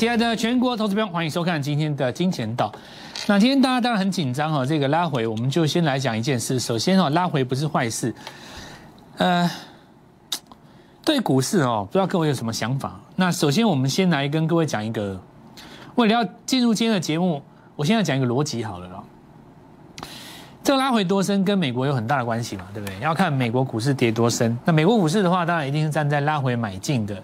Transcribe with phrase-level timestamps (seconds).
[0.00, 2.72] 亲爱的全国投资朋友，欢迎收看今天的金钱道。
[3.26, 6.58] 那今天大家当然很紧张哈，这个拉回，我们就先来讲一件事。
[6.58, 8.14] 首先哦，拉回不是坏事。
[9.18, 9.50] 呃，
[11.04, 12.98] 对股市哦，不知道各位有什么想法？
[13.14, 15.20] 那首先我们先来跟各位讲一个，
[15.96, 17.42] 为了要进入今天的节目，
[17.76, 19.04] 我现在讲一个逻辑好了啦。
[20.64, 22.98] 这个拉回多深跟美国有很大的关系嘛，对不对？
[23.00, 24.58] 要看美国股市跌多深。
[24.64, 27.22] 那美国股市的话，当然一定是站在拉回买进的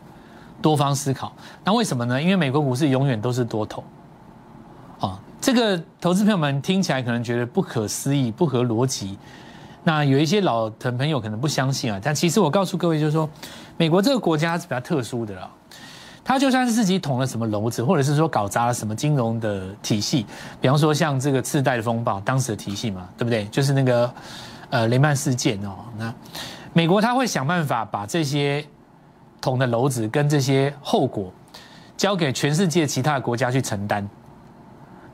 [0.66, 1.32] 多方思考。
[1.62, 2.20] 那为什么呢？
[2.20, 3.84] 因为美国股市永远都是多头。
[4.98, 9.16] 啊，这个投资朋友们听起来可能觉得不可思议、不合逻辑。
[9.84, 13.30] 那有一些老朋朋友可能不相信啊，但其实我告诉各位，就是说，
[13.76, 15.48] 美国这个国家是比较特殊的啦。
[16.24, 20.26] 它就算是自己捅了什么篓子，或者是说搞砸了什么金融的体系，
[20.60, 23.44] 比方说像这个次贷的风暴，当时的体系嘛，对不对？
[23.44, 24.12] 就是那个
[24.70, 25.76] 呃雷曼事件哦。
[25.96, 26.12] 那
[26.72, 28.66] 美国他会想办法把这些
[29.46, 31.32] 同的篓子跟这些后果
[31.96, 34.06] 交给全世界其他的国家去承担。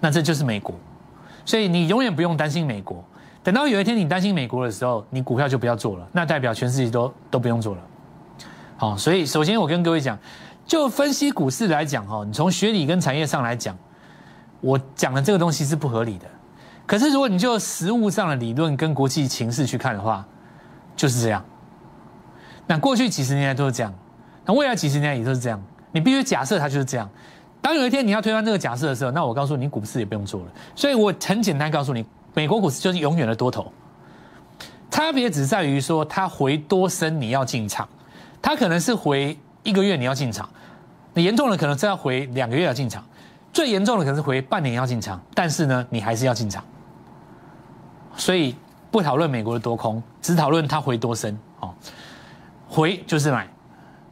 [0.01, 0.75] 那这就是美国，
[1.45, 3.05] 所以你永远不用担心美国。
[3.43, 7.81] 等到有一天你担心美国的时候，你股票就不要做了，那代表全世界都都不用做了。
[8.77, 10.19] 好，所以首先我跟各位讲。
[10.65, 13.77] 就分析股市来讲，哈，你从学理跟产业上来讲，
[14.61, 16.27] 我讲的这个东西是不合理的。
[16.87, 20.25] 可是如果你就实物上的理论跟国际情势去看的话，
[20.95, 21.45] 就是这样。
[22.69, 23.93] 那过去几十年来都是这样，
[24.45, 25.62] 那未来几十年也都是这样。
[25.93, 27.09] 你必须假设它就是这样。
[27.61, 30.47] 当有一天你要推翻这个假设的时候，那我告诉你，股市也不用做了。
[30.75, 32.05] 所以我很简单告诉你，
[32.35, 33.73] 美国股市就是永远的多头，
[34.91, 37.89] 差别只在于说它回多深你要进场，
[38.41, 39.37] 它可能是回。
[39.65, 40.51] 一个月你要进场，
[41.15, 43.01] 你严重的可能是要回两个月要进场，
[43.53, 46.65] 最严重的可能是回半年要进场，但是呢，你还是要进场。
[48.17, 48.57] 所以
[48.91, 51.73] 不讨论美国的多空，只讨论它回多深哦。
[52.69, 53.48] 回就是买，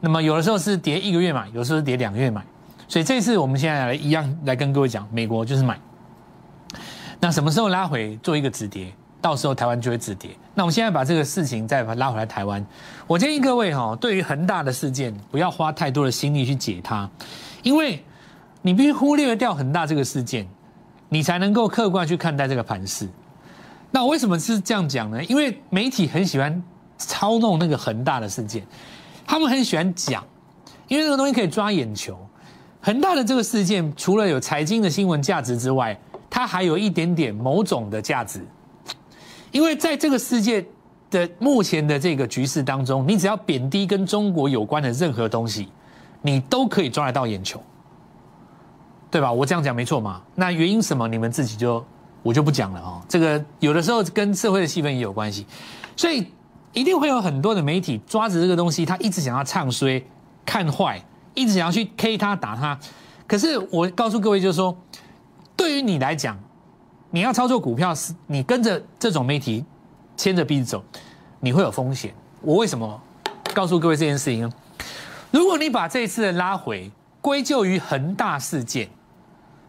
[0.01, 2.43] 那么有的时候是跌一个月买，有时候是跌两个月买。
[2.87, 5.79] 所以这次我们现在来一样来跟各位讲，美国就是买。
[7.19, 8.91] 那什么时候拉回做一个止跌？
[9.21, 10.31] 到时候台湾就会止跌。
[10.55, 12.65] 那我们现在把这个事情再拉回来台湾。
[13.05, 17.07] 我建议各位哈，对于恒大的事件，不要花太多的心力去解它，
[17.61, 18.03] 因为
[18.63, 20.47] 你必须忽略掉恒大这个事件，
[21.07, 23.07] 你才能够客观去看待这个盘势。
[23.91, 25.23] 那为什么是这样讲呢？
[25.25, 26.61] 因为媒体很喜欢
[26.97, 28.65] 操弄那个恒大的事件，
[29.31, 30.21] 他们很喜欢讲，
[30.89, 32.19] 因为这个东西可以抓眼球。
[32.81, 35.97] 恒大的这个事件，除了有财经的新闻价值之外，
[36.29, 38.45] 它还有一点点某种的价值。
[39.53, 40.65] 因为在这个世界
[41.09, 45.69] 的目前的这个局势当中，你只要贬低跟中国有关的任何东西，
[46.21, 47.63] 你都可以抓得到眼球，
[49.09, 49.31] 对吧？
[49.31, 50.21] 我这样讲没错嘛？
[50.35, 51.07] 那原因什么？
[51.07, 51.81] 你们自己就
[52.21, 53.01] 我就不讲了哦。
[53.07, 55.45] 这个有的时候跟社会的气氛也有关系，
[55.95, 56.27] 所以
[56.73, 60.03] 一定会有很多的媒体抓着这个东西，他一直想要唱衰、
[60.45, 62.79] 看坏，一直想要去 K 他打他。
[63.27, 64.77] 可是我告诉各位，就是说，
[65.55, 66.37] 对于你来讲。
[67.13, 69.65] 你要操作股票，是你跟着这种媒体
[70.15, 70.83] 牵着鼻子走，
[71.41, 72.15] 你会有风险。
[72.39, 73.01] 我为什么
[73.53, 74.51] 告诉各位这件事情呢？
[75.29, 76.89] 如果你把这一次的拉回
[77.19, 78.87] 归咎于恒大事件，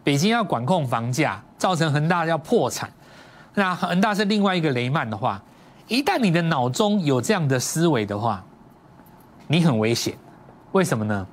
[0.05, 2.89] 北京要管控房价，造成恒大要破产，
[3.55, 5.43] 那恒大是另外一个雷曼的话，
[5.93, 8.43] 一旦你的脑中有这样的思维的话，
[9.47, 10.17] 你很危险。
[10.73, 11.27] 为什么呢？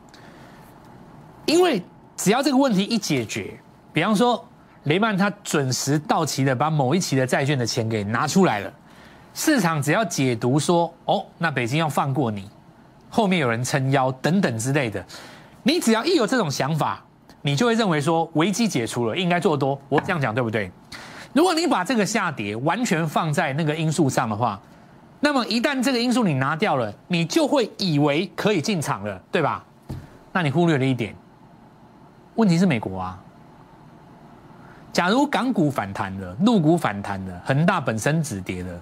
[1.45, 1.81] 因为
[2.17, 3.57] 只要这个问题一解决，
[3.93, 4.45] 比方说。
[4.83, 8.73] 雷曼他准时到期的把某一期的债券的钱给拿出来了，
[9.33, 12.49] 市场只要解读说哦，那北京要放过你，
[13.09, 15.05] 后面有人撑腰等等之类的，
[15.63, 17.03] 你只要一有这种想法，
[17.41, 19.79] 你就会认为说危机解除了，应该做多。
[19.89, 20.71] 我这样讲对不对？
[21.39, 24.59] 如果你把这个下跌完全放在那个因素上的话，
[25.21, 29.63] 那么一旦这个因素你拿掉了，你就会以为可以进场了，对吧？
[30.33, 31.15] 那你忽略了一点，
[32.35, 33.17] 问题是美国啊。
[34.91, 38.77] 假如港股反弹了，陆股反弹了，恒大本身止跌了，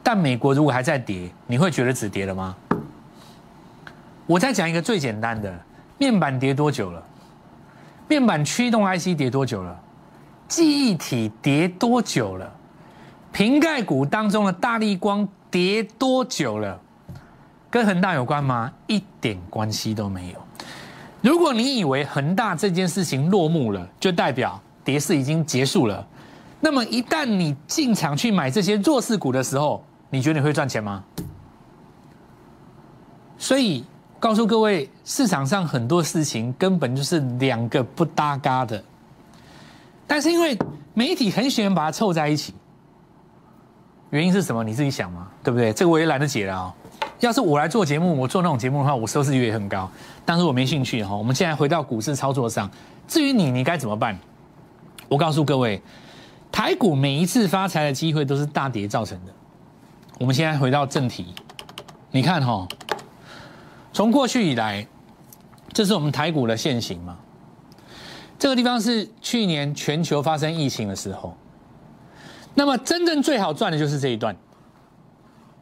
[0.00, 2.54] 但美国如果还在跌，你会觉得止跌了吗？
[4.26, 5.52] 我再讲一个最简单的，
[5.98, 7.02] 面板跌多久了？
[8.06, 9.80] 面板驱动 IC 跌多久了？
[10.54, 12.48] 记忆体跌多久了？
[13.32, 16.80] 瓶盖股当中的大力光跌多久了？
[17.68, 18.70] 跟恒大有关吗？
[18.86, 20.34] 一点关系都没有。
[21.20, 24.60] 如果你以为恒大这件事情落幕了，就代表。
[24.84, 26.06] 跌势已经结束了，
[26.60, 31.02] 那么一旦你进场去买这些弱势股的时候，你觉得你会赚钱吗？
[33.36, 33.84] 所以
[34.20, 38.84] 告诉各位，市场上很多事情根本就是两个不搭嘎的，
[40.06, 40.56] 但是因为
[40.92, 42.54] 媒体很喜欢把它凑在一起，
[44.10, 44.62] 原因是什么？
[44.62, 45.72] 你自己想嘛，对不对？
[45.72, 46.74] 这个我也懒得解了啊。
[47.20, 49.90] 要是我来做节目，我做那种节目的话，我收视率也很高。
[50.24, 51.14] 但是我没兴趣哈。
[51.14, 52.70] 我们现在回到股市操作上，
[53.08, 54.18] 至于你，你该怎么办？
[55.08, 55.80] 我告诉各位，
[56.52, 59.32] 台股每一次发财的机会都是大跌造成的。
[60.18, 61.34] 我们现在回到正题，
[62.10, 62.66] 你看哈，
[63.92, 64.86] 从过去以来，
[65.72, 67.16] 这是我们台股的现形嘛？
[68.38, 71.36] 这个地方是去年全球发生疫情的时候，
[72.54, 74.36] 那么真正最好赚的就是这一段，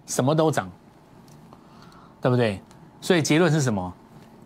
[0.07, 0.71] 什么都涨。
[2.21, 2.63] 对不对？
[3.01, 3.93] 所以结论是什么？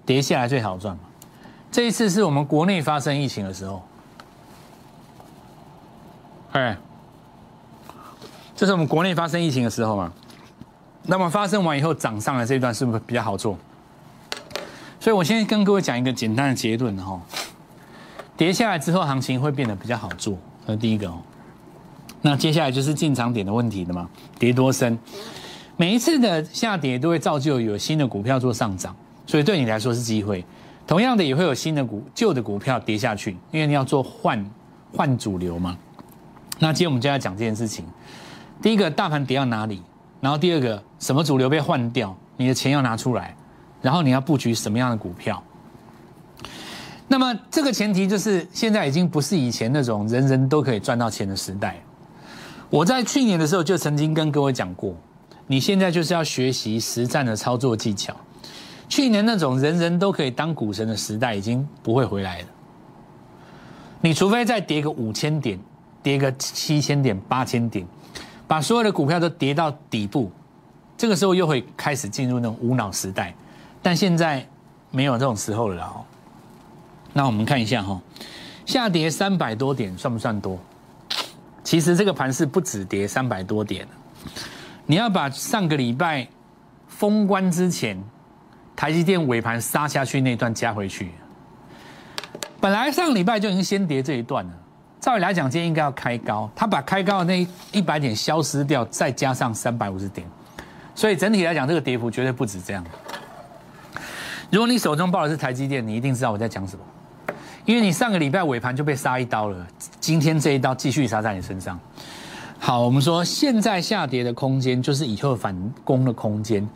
[0.06, 1.02] 跌下来最好赚嘛。
[1.70, 3.82] 这一次是我们国内发生疫情的时候，
[6.52, 6.74] 哎，
[8.56, 10.10] 这是我们国内发生疫情的时候嘛。
[11.02, 13.58] 那么发生完以后涨上来这一段是不是比较好做？
[14.98, 17.20] 所以我先跟各位讲一个简单的结论哈。
[18.36, 20.36] 跌下来之后行情会变得比较好做，
[20.66, 21.18] 那第一个哦。
[22.22, 24.08] 那接下来就是进场点的问题了嘛？
[24.38, 24.98] 跌多深？
[25.76, 28.94] 每一次的下跌都会造就有新的股票做上涨，
[29.26, 30.44] 所以对你来说是机会。
[30.86, 34.44] 同样的，也会有新的股、旧的股票跌下去，因为你要做换
[34.92, 35.76] 换主流嘛。
[36.58, 37.84] 那今天我们就要讲这件事情。
[38.62, 39.82] 第一个，大盘跌到哪里？
[40.20, 42.16] 然后第二个，什么主流被换掉？
[42.36, 43.36] 你的钱要拿出来，
[43.82, 45.42] 然后你要布局什么样的股票？
[47.08, 51.76] 那么这个前提就是，现在已经不是以前那种人人都可以赚到钱的时代。
[52.68, 54.94] 我在去年的时候就曾经跟各位讲过。
[55.46, 58.12] 你现在就是要学习实战的操作技巧。
[58.88, 62.46] 去年那种人人都可以当股神的时代已经不会回来了。
[64.00, 65.56] 你除非再跌个五千点，
[66.02, 67.86] 跌个七千点、八千点，
[68.48, 70.32] 把所有的股票都跌到底部，
[70.98, 73.32] 这个时候又会开始进入那种无脑时代。
[73.80, 74.44] 但现在
[74.90, 76.02] 没有这种时候了哦。
[77.16, 77.98] 那我们看一下哈，
[78.66, 80.58] 下跌三百多点算不算多？
[81.64, 83.88] 其实这个盘是不止跌三百多点。
[84.84, 86.28] 你要把上个礼拜
[86.86, 87.98] 封关之前，
[88.76, 91.10] 台积电尾盘杀下去那段加回去。
[92.60, 94.52] 本来上礼拜就已经先跌这一段了，
[95.00, 100.28] 照理来讲今天应该要开高，他把开高的那一百点消失掉，再加上三百五十点，
[100.94, 102.84] 所以整体来讲这个跌幅绝对不止这样。
[104.50, 106.84] 如果你手中抱的是台积电，你一定知道我在讲什么，
[107.66, 109.66] 因为你上个礼拜尾盘就被杀一刀了，
[109.98, 111.78] 今天这一刀继续杀在你身上。
[112.60, 116.66] 好，我们说现在下跌的空间就是以后反攻的空间，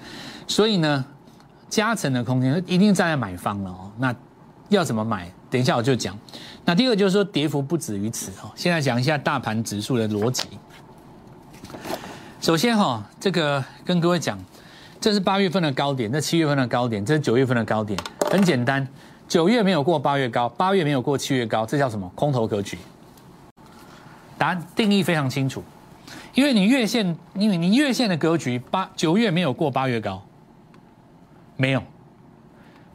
[0.48, 1.04] 所以呢，
[1.68, 3.90] 加成的空间一定站在买方了哦。
[3.98, 4.14] 那
[4.68, 5.32] 要怎么买？
[5.48, 6.18] 等一下我就讲。
[6.64, 8.50] 那第二就是说，跌幅不止于此哦。
[8.56, 10.48] 现在讲一下大盘指数的逻辑。
[12.40, 14.36] 首先哈，这个跟各位讲，
[15.00, 17.98] 这是八月份的高点，这七月份的高点，这是九月份的高点。
[18.30, 18.86] 很简单，
[19.30, 22.10] 九月没有过八月高，八月没有过七月高，这叫什么？
[22.16, 22.76] 空头格局。
[24.36, 25.62] 答案定义非常清楚，
[26.34, 30.20] 因为你月线，因为你月线的格局，八九月没有过八月高，
[31.56, 31.80] 没有，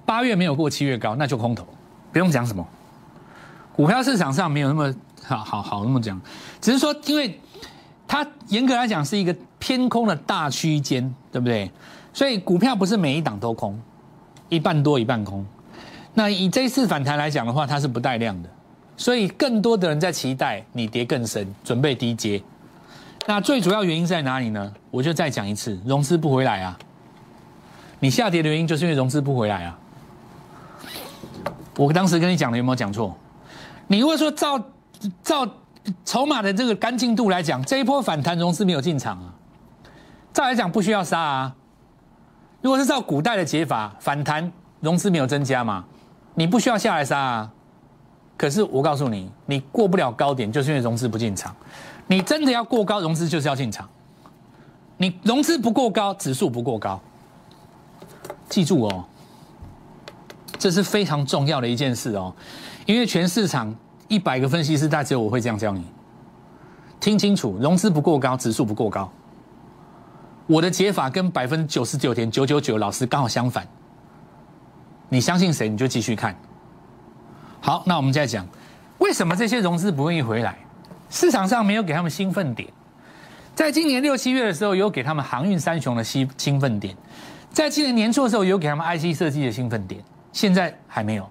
[0.06, 1.66] 八月没有过七月高，那就空头，
[2.12, 2.68] 不用讲什么。
[3.74, 4.94] 股票市场上没有那么
[5.24, 6.20] 好好好那么讲，
[6.60, 7.40] 只是说，因为
[8.06, 11.72] 它严格来讲是一个偏空的大区间，对不对？
[12.12, 13.80] 所以股票不是每一档都空，
[14.50, 15.46] 一半多一半空。
[16.16, 18.50] 那以这次反弹来讲的话，它是不带量的。
[18.98, 22.42] 所以更多的人在期待你跌更深，准备低接。
[23.28, 24.74] 那最主要原因在哪里呢？
[24.90, 26.80] 我就再讲一次，融资不回来啊。
[28.00, 29.78] 你下跌的原因就是因为融资不回来啊。
[31.76, 33.14] 我当时跟你讲的有没有讲错？
[33.88, 34.64] 你如果说照
[35.22, 35.46] 照
[36.06, 39.34] 筹码的这个干净度来讲，这一波反弹融资没有进场啊。
[40.32, 41.56] 照来讲不需要杀啊。
[42.62, 44.50] 如果是照古代的解法，反弹
[44.80, 45.84] 融资没有增加嘛，
[46.36, 47.52] 你不需要下来杀啊。
[48.38, 51.56] 可是我告诉你，你过不了高点，就是因为融资不进场。
[52.08, 53.90] 你真的要过高，融资就是要进场。
[54.98, 57.00] 你融资不过高，指数不过高。
[58.50, 59.06] 记住哦，
[60.60, 62.34] 这是非常重要的一件事哦。
[62.86, 63.74] 因为全市场
[64.08, 65.84] 一百个分析师，大只有我会这样教你。
[67.00, 69.10] 听清楚，融资不过高，指数不过高。
[70.46, 73.68] 我的解法跟百分之九十九点九九九老师刚好相反。
[75.10, 76.36] 你相信谁，你就继续看。
[77.62, 78.48] 好，那我们再讲，
[78.98, 80.58] 为什么这些融资不愿意回来？
[81.10, 82.68] 市场上没有给他们兴奋点，
[83.54, 86.96] 在今年六七月的时候，有给他们航运三雄的兴兴奋点，
[87.52, 91.30] 在今年年初的时候，有给他们 IC 设计的兴奋点，现在还没有。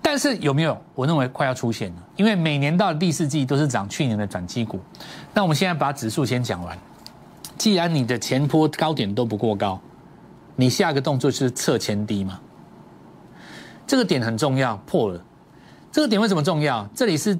[0.00, 0.80] 但是有没有？
[0.94, 4.80] 我认为快要出现了，因为每年到第四季都是涨去年的转机股。
[5.34, 6.78] 那我们现在把指数先讲完。
[7.58, 9.78] 既然你的前坡高点都不过高，
[10.56, 12.40] 你下一个动作是测前低嘛？
[13.88, 15.20] 这个点很重要，破了。
[15.90, 16.86] 这个点为什么重要？
[16.94, 17.36] 这里是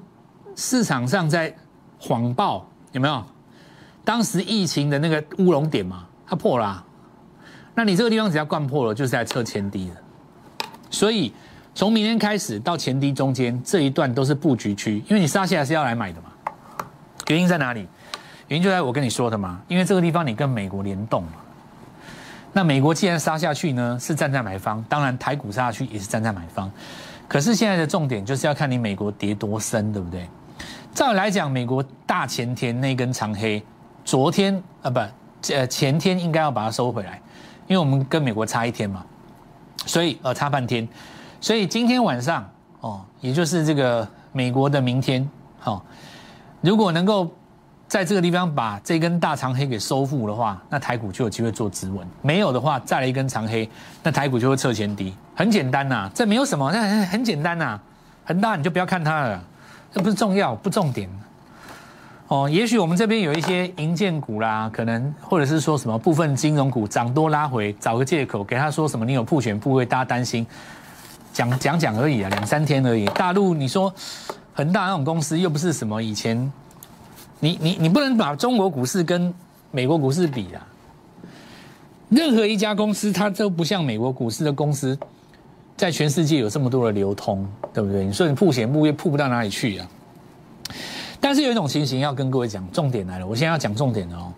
[0.56, 1.54] 市场上在
[2.00, 3.22] 谎报，有没有？
[4.02, 6.82] 当时疫情的那个乌龙点嘛，它破了。
[7.74, 9.96] 那你这个地方只要灌破了，就是在测前低的。
[10.90, 11.30] 所以
[11.74, 16.28] 从明天开始到前低中间这一段都是布局区，因为你杀下来是要来买的嘛。
[17.26, 17.86] 原因在哪里？
[18.48, 21.32] 原因就在我跟你说的嘛，因为这个地方你跟美国联动嘛。
[22.58, 26.68] 那美国既然杀下去呢，是站在买方，当然台股杀下去也是站在买方。
[27.28, 30.28] 可是现在的重点就是要看你美国跌多深，对不对？
[30.92, 33.62] 照理来讲，美国大前天那根长黑，
[34.04, 34.98] 昨天啊不，
[35.52, 37.22] 呃前天应该要把它收回来，
[37.68, 39.06] 因为我们跟美国差一天嘛，
[39.86, 40.88] 所以呃差半天，
[41.40, 42.44] 所以今天晚上
[42.80, 45.84] 哦，也就是这个美国的明天，好，
[46.60, 47.32] 如果能够
[47.88, 53.68] 在这个地方把这根大长黑给收复的话，那台股就有机会做止稳；没有的话，再来一根长黑，
[54.02, 55.14] 那台股就会测前低。
[55.34, 57.80] 很简单呐，这没有什么，那很很简单呐，
[58.26, 59.42] 恒大你就不要看它了。
[59.90, 61.08] 这不是重要，不重点。
[62.26, 70.46] 哦，也许我们这边有一些银建股啦，可能或者是说什么部分金融股涨多拉回，找个借口给他说什么你有破选部位，大家担心，
[71.32, 73.06] 讲讲讲而已啊，两三天而已。
[73.06, 73.90] 大陆你说
[74.52, 76.52] 恒大那种公司又不是什么以前，
[77.40, 79.32] 你你你不能把中国股市跟
[79.70, 80.66] 美国股市比啊。
[82.08, 84.98] 任何一家公司它都不像美国股市的公司。
[85.76, 88.04] 在全世界有这么多的流通，对不对？
[88.04, 89.86] 你说你铺险铺也铺不到哪里去啊。
[91.20, 94.32] 但是有一种情形要跟各位讲，重点来了，我现在要讲重点的哦。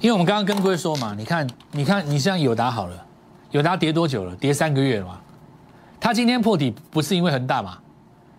[0.00, 3.06] 因为我们刚刚跟各位说嘛，你看，你看，你像友达好了，
[3.52, 4.36] 友达跌多久了？
[4.36, 5.18] 跌三个月了嘛。
[5.98, 7.78] 它今天破底不是因为恒大嘛？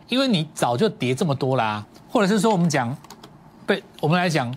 [0.08, 2.96] 因为你早就跌这么多啦，或者是说我们讲，
[3.68, 4.52] 被我们来讲，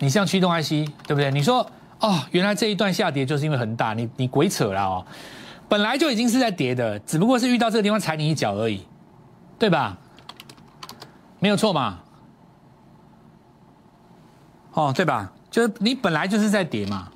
[0.00, 0.70] 你像驱动 IC，
[1.06, 1.30] 对不对？
[1.30, 1.64] 你说
[2.00, 5.06] 哦，原来这一段下跌就是因为很大，你你鬼扯了哦。
[5.68, 8.84] 本来就已经是在跌的，只不过是遇到这个地方踩你一脚而已，
[9.58, 9.96] 对吧？
[11.38, 12.00] 没有错嘛？
[14.72, 15.30] 哦，对吧？
[15.50, 17.09] 就是你本来就是在跌嘛，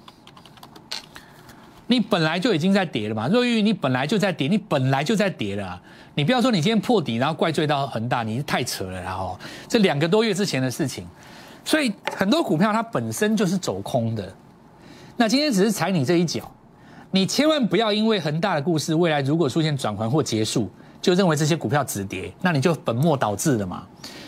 [1.87, 3.29] 你本来就已经在跌了嘛。
[3.29, 5.81] 若玉，你本来就在跌，你本来就在跌了，
[6.15, 9.39] 你不要说你今天破底，然后怪罪到恒大，你太扯了，然后
[9.69, 11.07] 这两个多月之前的事情，
[11.65, 14.35] 所以很多股票它本身就是走空的，
[15.17, 16.51] 那今天只是踩你这一脚。
[17.11, 20.69] 你千万不要因为恒大的故事，未来如果出现转环或结束，
[21.01, 23.87] 就认为这些股票止跌，那你就本末倒置了嘛。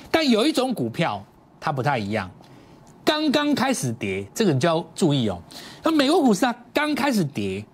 [0.08, 1.20] 但有一种股票
[1.58, 2.30] 它不太一样，
[3.06, 5.40] 刚刚开始跌，这个你就要注意哦。
[5.84, 7.64] 那美国股市啊，刚开始跌，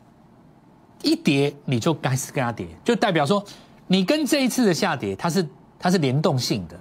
[1.03, 3.43] 一跌你就开始跟它跌，就代表说
[3.87, 5.49] 你跟这一次的下跌，它是
[5.79, 6.79] 它是联动性的。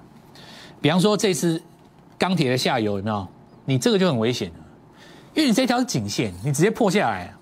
[0.82, 1.62] 比方说这次
[2.18, 3.26] 钢铁的下游有没有？
[3.64, 4.56] 你这个就很危险了，
[5.34, 7.34] 因为你这条是颈线，你直接破下来。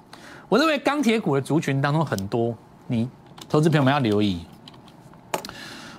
[0.48, 3.10] 我认为钢铁股的族群当中很多，你
[3.48, 4.42] 投资朋友们要留意。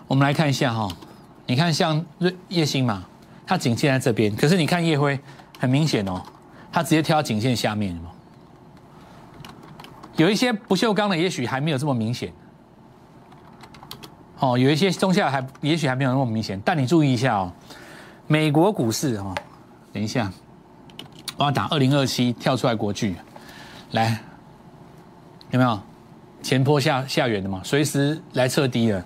[0.07, 0.89] 我们来看一下哈，
[1.47, 3.05] 你看像瑞叶星嘛，
[3.51, 5.19] 它颈线在这边，可是你看叶辉，
[5.59, 6.23] 很明显哦，
[6.71, 8.03] 它直接跳到颈线下面了。
[10.15, 12.33] 有一些不锈钢的也许还没有这么明显，
[14.39, 17.53] 哦，有一些中下还也许还没有那么明显，但你注意一下哦，
[18.29, 19.35] 美国股市哦，
[19.93, 20.31] 等一下，
[21.37, 23.17] 我要打二零二七跳出来国剧，
[23.91, 24.17] 来。
[25.51, 25.81] 有没有
[26.41, 27.61] 前坡下下远的嘛？
[27.65, 29.05] 随时来测低的。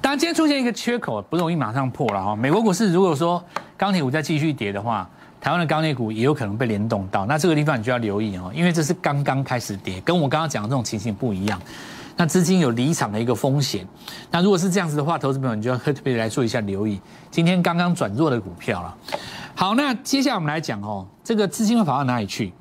[0.00, 2.36] 当然，今天出现一个缺口，不容易马上破了哈。
[2.36, 3.42] 美国股市如果说
[3.76, 5.08] 钢铁股再继续跌的话，
[5.40, 7.26] 台湾的钢铁股也有可能被联动到。
[7.26, 11.60] 那这个地方你就要留意哦，因为这是刚刚开始跌，跟我刚刚讲的这种情形不一样。
[12.16, 13.86] 那资金有离场的一个风险。
[14.30, 17.00] 那如果是这样子的话，投资朋友你就要特别来做一下留意。
[17.30, 18.96] 今天刚刚转弱的股票了。
[19.54, 22.52] 好，那接下来我们来讲哦，这个资金会跑到哪里去？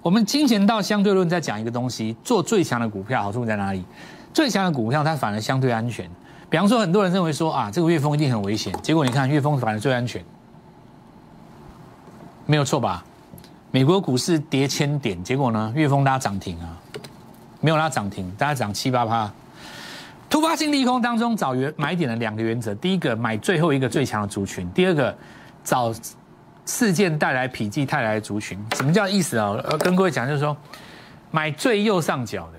[0.00, 3.84] 我们金钱到相对论在讲一个东西，做最强的股票好处在哪里？
[4.32, 6.08] 最强的股票它反而相对安全。
[6.52, 10.22] 比方说，很多人认为说啊，这个月峰一定很危险，结果你看月峰反而最安全，
[12.44, 13.02] 没有错吧？
[13.70, 16.76] 美国股市跌千点，结果呢，月峰拉涨停啊，
[17.62, 19.32] 没有拉涨停，大家涨七八趴。
[20.28, 25.16] 突发性利空当中找原买点的两个原则：第一个买最后一个最强的族群；第二个
[25.64, 25.90] 找。
[26.64, 29.56] 事件带来否极泰来的族群，什么叫意思啊？
[29.80, 30.56] 跟各位讲，就是说，
[31.32, 32.58] 买最右上角的，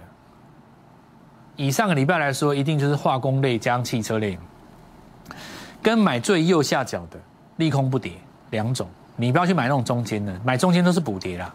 [1.56, 4.38] 以上个礼拜来说，一定就是化工类加汽车类，
[5.82, 7.20] 跟买最右下角的
[7.58, 8.14] 利空不跌
[8.52, 11.54] 两种，你不要去买那种中间的，买中间都是补跌啦。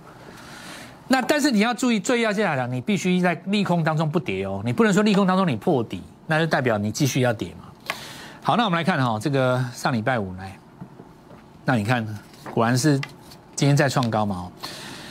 [1.08, 7.94] 那但是你要注意，最右下角你必须在利空当中不跌哦，你不能说利空当中你破底，那就代表你继续要跌嘛。
[8.42, 10.58] 好，那我们来看哈，这个上礼拜五来，
[11.64, 12.06] 那你看。
[12.54, 12.98] 果然是
[13.54, 14.36] 今天再创高嘛？
[14.36, 14.52] 哦，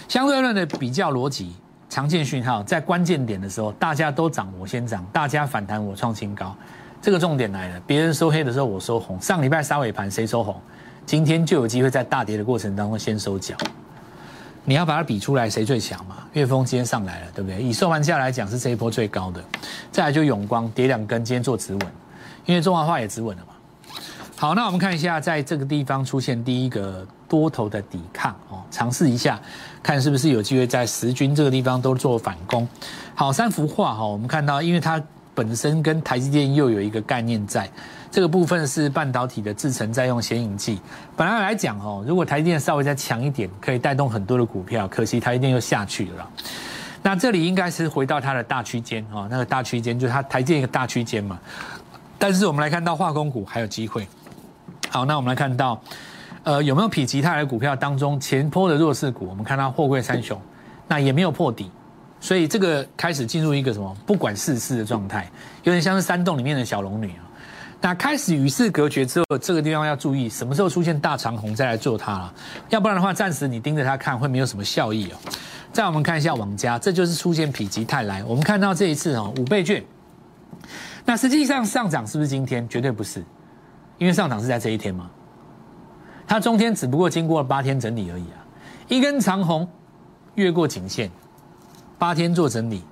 [0.10, 1.56] 相对论的比较逻辑，
[1.98, 6.56] 常见讯号在关键点的时候，大家都涨我先涨，大家反弹我创新高，
[7.02, 7.82] 这个重点来了。
[7.88, 10.56] 别人收黑的时候我收红，上礼拜杀尾盘谁收红？
[11.08, 13.56] 今天就有机会在大跌的过程当中先收脚。
[14.64, 16.18] 你要把它比出来，谁最强嘛？
[16.34, 17.60] 岳峰今天上来了，对不对？
[17.60, 19.44] 以收盘价来讲，是这一波最高的。
[19.92, 21.82] 再来就永光跌两根，今天做止稳，
[22.46, 23.54] 因为中华化也止稳了嘛。
[24.36, 29.40] 好，那我们看一下，在这个地方出现第一个多头的抵抗哦，尝试一下，
[29.84, 32.68] 看是不是有机会在十均这个地方都做反攻。
[33.14, 35.02] 好，三幅画哈，我们看到，因为它
[35.34, 37.70] 本身跟台积电又有一个概念在，
[38.10, 40.80] 这个部分是半导体的制程在用显影剂。
[41.16, 46.30] 本来来讲哦，如果台积电稍微再强一点，可以带动很多的股票，可惜台积电又下去了。
[47.04, 51.40] 那这里应该是回到它的大区间哦，那个大区间就是它台积电一个大区间嘛。
[52.18, 54.08] 但是我们来看到化工股还有机会。
[54.90, 55.80] 好，那我们来看到，
[56.48, 59.28] 呃，有没有否极泰来股票当中前坡的弱势股？
[59.28, 60.40] 我们看到货柜三雄，
[60.88, 61.70] 那也没有破底，
[62.22, 65.30] 所以这个开始进入一个什么不管世事的状态，
[65.64, 67.28] 有点像是山洞里面的小龙女啊。
[67.82, 72.34] 那开始与世隔绝之后，这个地方要注意什么时候出现大长虹再来做它了，
[72.70, 75.18] 要不然的话，暂时你盯着它看会没有什么效益哦。
[75.74, 79.84] 再我们看一下网家，这就是出现否极泰来，我们看到这一次哦五倍券，
[81.04, 82.66] 那实际上上涨是不是今天？
[82.70, 83.22] 绝对不是。
[83.98, 85.10] 因为上涨是在这一天嘛，
[86.28, 88.38] 它中间只不过经过了八天整理而已啊，
[88.90, 89.68] 一根长红
[90.36, 91.10] 越过颈线，
[91.98, 92.84] 八天做整理，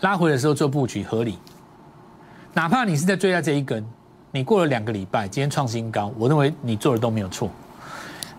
[0.00, 1.38] 拉回的时候做布局合理。
[2.54, 3.84] 哪怕你是在追在这一根，
[4.30, 7.50] 你过了两个礼拜，今天创新高，我认为你做的都没有错。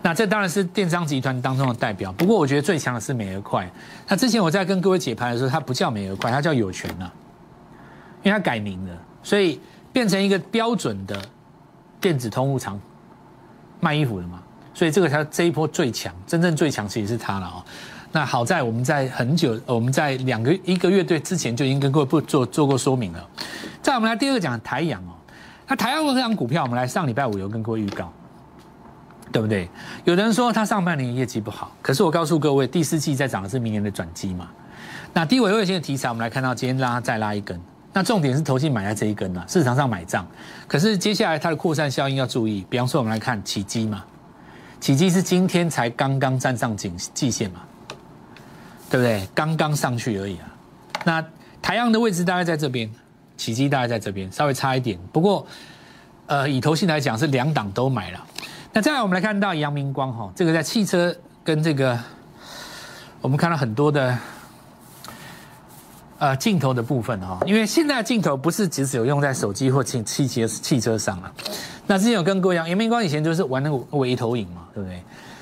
[0.02, 3.70] 那这当然是电商集团当中的代表，不过我觉得最强的是美而快。
[4.08, 7.12] 那之前我在跟各位解盘的时候，它不叫美而快，它叫有权呐，
[8.24, 9.60] 因为它改名了，所以
[9.92, 11.22] 变成一个标准的。
[12.00, 12.80] 电子通路厂
[13.80, 14.40] 卖衣服的嘛，
[14.74, 17.64] 所以这个他这一波最强，真正最强其实是它了哦。
[18.12, 23.28] 那好在我们在很久，我们在两个一个月对之前就已经跟各位不做做过说明了。
[23.82, 25.12] 再我们来第二个讲台阳哦，
[25.68, 28.12] 那台阳这张股票，我们来上礼拜五有跟各位预告，
[29.32, 29.70] 对不对？
[30.06, 34.48] 有人说它上半年业绩不好，可是我告诉各位，第四季在涨的是明年的转机嘛。
[35.14, 37.60] 那低尾位线的题材，我们来看到今天拉再拉一根。
[37.98, 40.24] 那重点是投信买在这一根啊，市场上买账。
[40.68, 44.04] 可是接下来它的扩散效应要注意，比方说我们来看起基嘛，
[44.80, 47.62] 起基是今天才刚刚站上颈季线嘛，
[48.88, 49.28] 对不对？
[49.34, 50.46] 刚刚上去而已啊。
[51.06, 51.26] 那
[51.60, 52.88] 台阳的位置大概在这边，
[53.36, 55.00] 起基大概在这边，稍微差一点。
[55.12, 55.48] 不过，
[56.28, 58.24] 呃，以投信来讲是两档都买了。
[58.74, 62.00] 那再来我们来看到阳明光哈，这个在汽车跟这个，
[63.22, 64.16] 我们看到很多的。
[66.20, 71.32] 呃，镜头的部分哈，因为现在镜头不是只只有用在手机或汽汽车汽车上了。
[71.86, 75.02] 那之前有跟各位讲，严明光以前就是玩那个微投影嘛，对不对？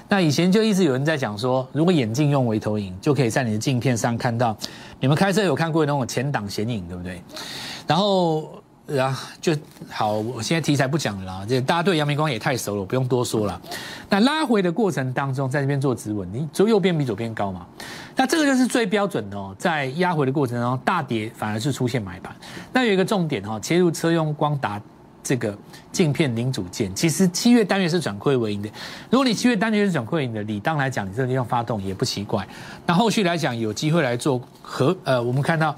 [0.10, 4.56] 那以前就一直有人在讲说，如果眼镜用微投影，就可以在你的镜片上看到。
[5.00, 7.22] 你们开车有看过那种前挡显影，对不对？
[7.88, 8.50] 然后。
[8.88, 9.52] 然后就
[9.90, 11.46] 好，我现在题材不讲了啦。
[11.48, 13.60] 这大家对阳明光也太熟了，不用多说了。
[14.10, 17.66] 那拉回的过程当中，在这边做止稳，你左右边比左边高嘛？
[18.16, 19.56] 那这个就是最标准的哦。
[19.58, 22.36] 在压回的过程当中，大跌反而是出现买盘。
[22.72, 24.80] 那有一个重点哈，切入车用光达
[25.24, 25.58] 这个
[25.92, 28.70] 镜片零组件，其实七月单月是转亏为盈的。
[29.10, 32.48] 如果你七月单月是转亏为盈的，理当来讲，你这个地方发动也不奇怪。
[32.86, 35.76] 那后续来讲，有机会来做和呃，我们看到。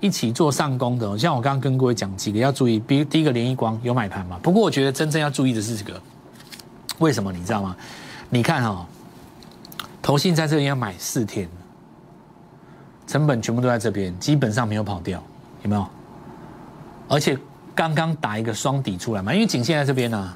[0.00, 4.38] 一起做上攻的，像我刚刚跟各位讲几个要注意，比如第一个联益光有买盘嘛？
[4.42, 6.00] 不过我觉得真正要注意的是这个，
[6.98, 7.76] 为什么你知道吗？
[8.30, 8.86] 你看哈，
[10.00, 11.46] 投信在这里要买四天，
[13.06, 15.22] 成本全部都在这边，基本上没有跑掉，
[15.62, 15.86] 有没有？
[17.06, 17.36] 而且
[17.74, 20.32] 刚刚打一个双底出来嘛，因为颈线在这边呢，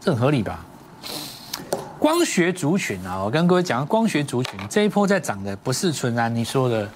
[0.00, 0.66] 这很合理吧？
[2.00, 6.88] 光学族群啊，我跟各位讲，光学族群这一波在涨的不是纯然你说的。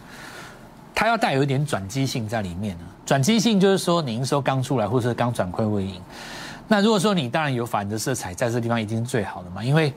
[0.99, 2.85] 它要带有一点转机性在里面呢。
[3.05, 6.01] 转机性就是说，你营收刚出来，或者是刚转亏为盈。
[6.67, 9.63] 那如果说你当然有反的色彩，在这地方一定是最好的嘛。
[9.63, 9.93] 因为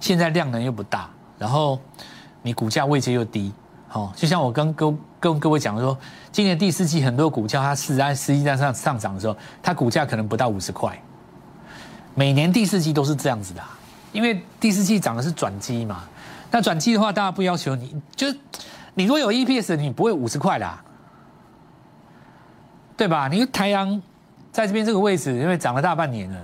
[0.00, 1.78] 现在量能又不大，然后
[2.40, 3.52] 你股价位阶又低，
[3.86, 5.96] 好，就像我跟跟跟各位讲说，
[6.32, 10.98] 今年第四季很多股价它实在实际上上涨的时候，它股价可能不到五十块。
[12.14, 13.62] 每年第四季都是这样子的，
[14.10, 16.04] 因为第四季涨的是转机嘛。
[16.50, 18.26] 那转机的话，大家不要求你就。
[19.00, 20.70] 你如果有 EPS，你不会五十块的，
[22.98, 23.28] 对吧？
[23.28, 24.00] 你太阳
[24.52, 26.38] 在这边这个位置，因为涨了大半年了，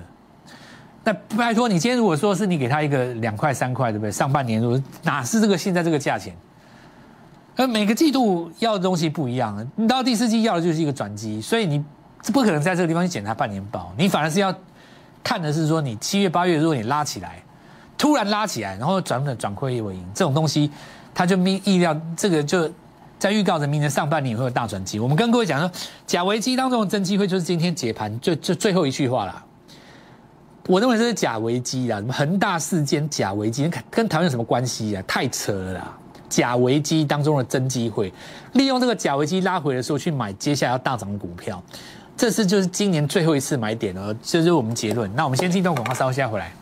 [1.05, 4.11] 那拜托你今天如果说是你给他一个两块三块，对不对？
[4.11, 6.35] 上半年如果哪是这个现在这个价钱？
[7.57, 11.85] 而每个季度要的东西不一样，你到第四季要的就是一个转机，所以你
[12.33, 14.55] 不可能在这个地方去检查半年报，你反而是要
[15.23, 17.42] 看的是说你七月八月如果你拉起来，
[17.99, 20.71] 突然拉起来，然后转转转亏为盈这种东西。
[21.16, 22.70] 他就明意料这个就
[23.18, 24.98] 在预告着明年上半年会有大转机。
[24.98, 25.70] 我们跟各位讲说，
[26.07, 29.42] 假危机当中的真机会就是今天解盘最最最后一句话啦。
[30.66, 35.02] 我认为这是假危机啊，什么恒大事件假危机，跟台湾有什么关系啊？
[35.07, 35.96] 太扯了啦！
[36.29, 38.12] 假危机当中的真机会，
[38.52, 41.62] 利用这个假危机拉回的时候去买接下来要大涨的股票，
[42.14, 45.11] 这是就是今年最后一次买点了，这就是我们结论。
[45.16, 46.52] 那我们先进段广告，稍后下回来。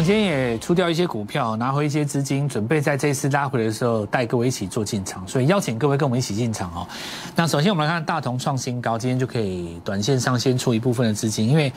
[0.00, 6.88] 们今天也出掉一些股票，拿回一些资金，准备在这次拉回的时候带各位一起做进场，所以邀请各位跟我们一起进场哦。
[7.36, 11.70] 那首先我们来看大同创新高，今天就可以短线上先出一部分的资金，因为。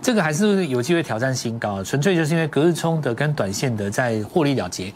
[0.00, 4.92] 这个还是有机会挑战新高，纯粹就是因为隔日冲的跟短线的在获利了结。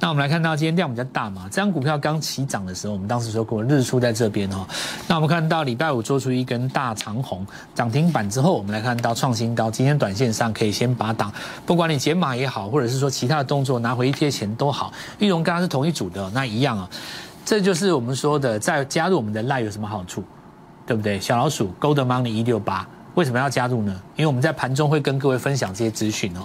[0.00, 4.66] 那我们来看到今天量比较大嘛，这张股票刚起涨的时候，我们当时说过日出在这边哦。
[5.06, 11.30] 那我们看到礼拜五做出一根大长红涨停板之后，我们来看到创新高，今天短线上可以先拔档，
[11.66, 14.92] 不管你解码也好，或者是说其他的动作拿回一些钱都好。
[15.18, 16.88] 玉龙刚刚是同一组的，那一样啊，
[17.44, 20.24] 这就是我们说的在加入我们的赖有什么好处，
[20.86, 21.20] 对不对？
[21.20, 22.88] 小老鼠 Gold Money 一六八。
[23.14, 23.98] 为什么要加入呢？
[24.14, 26.40] 因为我们在盘中会跟各位分享这些资讯哦。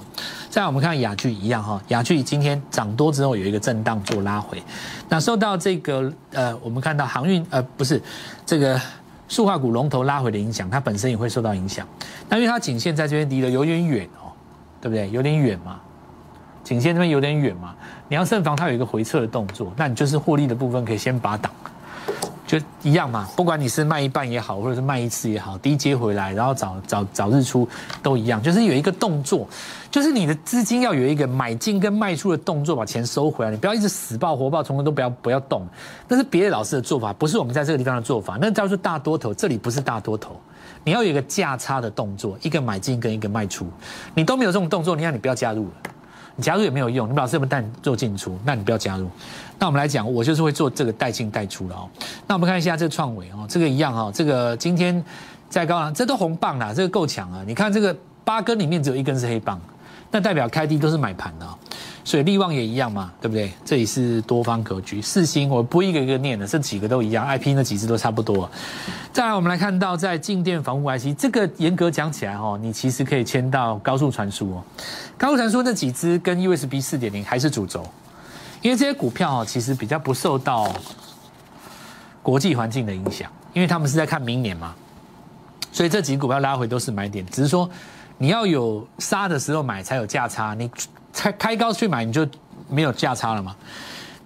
[0.49, 4.63] 再，我们看雅聚一样哈，雅聚今天涨多之后有一个震荡做拉回，
[5.09, 8.01] 那受到这个呃，我们看到航运呃不是
[8.45, 8.79] 这个
[9.27, 11.85] 塑化股龙头拉回的影响，它本身也会受到影响。
[12.29, 14.07] 那因为它颈线在这边离得有点远，
[14.81, 15.09] 对不对？
[15.11, 15.79] 有点远嘛，
[16.63, 17.75] 颈线这边有点远嘛，
[18.07, 21.51] 你要慎防它有一个回撤的动作，那你就是获利的部分可以先把挡。
[22.51, 27.65] 就一样嘛，不管你是卖一半也好，或者是卖一次也好，低接回来，然后早早早日出
[28.03, 29.47] 都一样，就是有一个动作，
[29.89, 35.65] 就是你的资金要有一个买进跟卖出的动作，把钱收回来，你不要一直死抱活抱，从来都不要不要动。
[36.09, 38.37] 那是别的老师的做法，不是我们在这个地方的做法。
[38.41, 40.35] 那叫做大多头，这里不是大多头，
[40.83, 43.65] 你要有一个价差的动作，一个买进跟一个卖出，
[44.13, 45.90] 你都没有这种动作，你看你不要加入了。
[46.41, 48.37] 加入也没有用，你老师有没有带做进出？
[48.43, 49.09] 那你不要加入。
[49.59, 51.89] 那我们来讲，我就是会做这个带进带出了哦。
[52.27, 55.03] 那我们看一下这个创维哦，这个一样哦，这个今天
[55.49, 57.43] 在高昂，这都红棒啦，这个够强啊。
[57.45, 59.61] 你看这个八根里面只有一根是黑棒，
[60.09, 61.47] 那代表开低都是买盘的。
[62.03, 63.51] 所以利旺也一样嘛，对不对？
[63.63, 68.49] 这里是多方格局，四星我不一个一个念的，这几个都一样，IP 那几只都差不多。
[69.13, 74.63] 再来，我们来看到在静电防护 IC，这个严格讲起来哦，你其实可以签到高速传输哦。
[75.17, 77.87] 高速传输那几只跟 USB 四点零还是主轴，
[78.63, 80.73] 因为这些股票哦，其实比较不受到
[82.23, 84.73] 国际环境的影响，因为他们是在看明年嘛，
[85.71, 87.69] 所以这几股票拉回都是买点，只是说
[88.17, 90.67] 你要有杀的时候买才有价差，你。
[91.13, 92.27] 开开高去买，你就
[92.69, 93.55] 没有价差了嘛？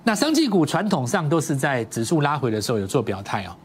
[0.03, 3.55] 那生技股传统上都是在指数拉回的时候有做表态哦。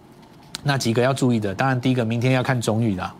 [0.63, 3.15] 那几个要注意的，当然第一个明天要看中宇了。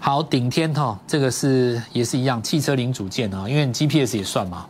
[0.00, 4.66] 好，顶天哈，这个是也是一样，汽车零组件啊，因为 GPS 也算嘛。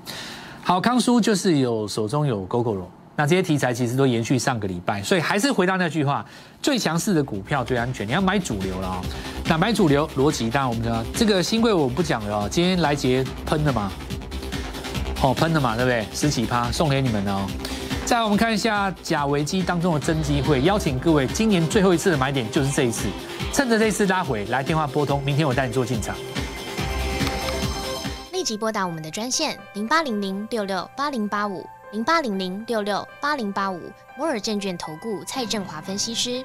[0.62, 2.82] 好，康叔就是有手中有 GoGo
[3.16, 6.24] 那这些题材其实都延续上个礼拜，所以还是回到那句话，
[6.62, 9.00] 最强势的股票最安全，你要买主流了哦。
[9.46, 13.90] 那买主流逻辑，当然我们知道这个新贵我不讲了哦，今天来杰喷的嘛。
[15.20, 16.06] 好，喷的嘛，对不对？
[16.14, 17.44] 十几趴送给你们哦。
[18.06, 23.08] 再来，我们看一下假危机当中的真机会，邀请各位，今年最后一次的买点就是这一次，
[23.52, 26.16] 趁着这次拉回来电话拨通，明天我带你做进场。
[28.32, 33.82] 立即拨打我们的专线零八零零六六八零八五零八零零六六八零八五
[34.16, 36.44] 摩尔证券投顾蔡振华分析师。